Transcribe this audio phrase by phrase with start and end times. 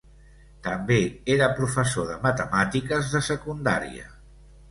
[0.67, 0.95] També
[1.33, 4.09] era professor de matemàtiques de secundària.